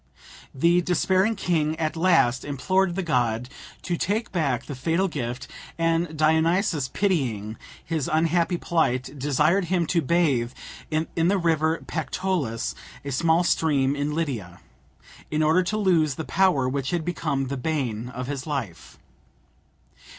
The 0.55 0.81
despairing 0.81 1.35
king 1.35 1.77
at 1.77 1.95
last 1.95 2.43
implored 2.43 2.95
the 2.95 3.03
god 3.03 3.49
to 3.83 3.97
take 3.97 4.31
back 4.31 4.65
the 4.65 4.73
fatal 4.73 5.07
gift, 5.07 5.47
and 5.77 6.17
Dionysus, 6.17 6.87
pitying 6.87 7.55
his 7.85 8.09
unhappy 8.11 8.57
plight, 8.57 9.11
desired 9.19 9.65
him 9.65 9.85
to 9.85 10.01
bathe 10.01 10.53
in 10.89 11.07
the 11.27 11.37
river 11.37 11.83
Pactolus, 11.85 12.73
a 13.05 13.11
small 13.11 13.43
stream 13.43 13.95
in 13.95 14.15
Lydia, 14.15 14.59
in 15.29 15.43
order 15.43 15.61
to 15.61 15.77
lose 15.77 16.15
the 16.15 16.25
power 16.25 16.67
which 16.67 16.89
had 16.89 17.05
become 17.05 17.45
the 17.49 17.55
bane 17.55 18.09
of 18.09 18.25
his 18.25 18.47
life. 18.47 18.97